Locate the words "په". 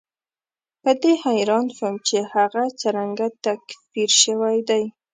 0.83-0.91